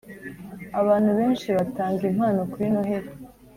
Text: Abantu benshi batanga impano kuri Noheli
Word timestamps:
Abantu 0.79 1.09
benshi 1.19 1.47
batanga 1.57 2.03
impano 2.11 2.39
kuri 2.51 2.65
Noheli 2.73 3.11